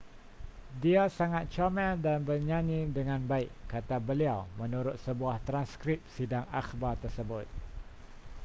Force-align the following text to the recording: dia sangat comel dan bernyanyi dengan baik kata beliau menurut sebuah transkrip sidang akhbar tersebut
dia 0.83 1.03
sangat 1.19 1.45
comel 1.55 1.93
dan 2.05 2.19
bernyanyi 2.29 2.81
dengan 2.97 3.21
baik 3.31 3.51
kata 3.73 3.97
beliau 4.09 4.39
menurut 4.61 4.97
sebuah 5.05 5.37
transkrip 5.47 5.99
sidang 6.17 6.45
akhbar 6.61 6.93
tersebut 7.03 7.45